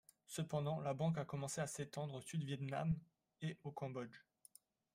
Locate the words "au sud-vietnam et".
2.15-3.55